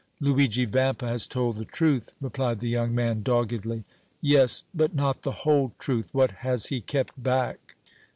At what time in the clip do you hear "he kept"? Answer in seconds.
6.65-7.21